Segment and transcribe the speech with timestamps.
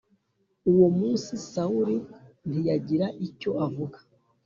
[0.71, 1.97] Uwo munsi Sawuli
[2.47, 3.97] ntiyagira icyo avuga